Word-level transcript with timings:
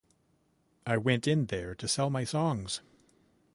I 0.87 0.97
went 0.97 1.27
in 1.27 1.45
there 1.45 1.75
to 1.75 1.87
sell 1.87 2.09
my 2.09 2.23
songs. 2.23 2.81